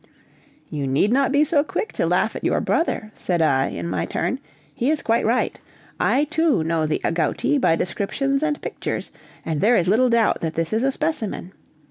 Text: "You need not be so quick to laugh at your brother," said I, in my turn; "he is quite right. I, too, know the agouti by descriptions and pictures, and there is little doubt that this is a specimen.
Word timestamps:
"You 0.71 0.87
need 0.87 1.13
not 1.13 1.31
be 1.31 1.43
so 1.43 1.63
quick 1.63 1.93
to 1.93 2.07
laugh 2.07 2.35
at 2.35 2.43
your 2.43 2.59
brother," 2.59 3.11
said 3.13 3.39
I, 3.39 3.67
in 3.67 3.87
my 3.87 4.07
turn; 4.07 4.39
"he 4.73 4.89
is 4.89 5.03
quite 5.03 5.27
right. 5.27 5.59
I, 5.99 6.23
too, 6.23 6.63
know 6.63 6.87
the 6.87 7.01
agouti 7.03 7.59
by 7.61 7.75
descriptions 7.75 8.41
and 8.41 8.59
pictures, 8.63 9.11
and 9.45 9.61
there 9.61 9.75
is 9.77 9.87
little 9.87 10.09
doubt 10.09 10.41
that 10.41 10.55
this 10.55 10.73
is 10.73 10.81
a 10.81 10.91
specimen. 10.91 11.53